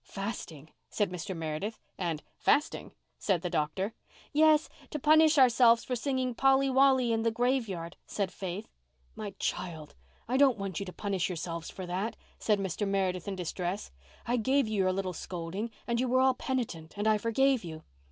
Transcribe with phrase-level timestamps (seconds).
[0.03, 1.37] "Fasting!" said Mr.
[1.37, 3.93] Meredith, and "Fasting?" said the doctor.
[4.33, 8.67] "Yes—to punish ourselves for singing Polly Wolly in the graveyard," said Faith.
[9.15, 9.93] "My child,
[10.27, 12.87] I don't want you to punish yourselves for that," said Mr.
[12.87, 13.91] Meredith in distress.
[14.25, 17.83] "I gave you your little scolding—and you were all penitent—and I forgave you."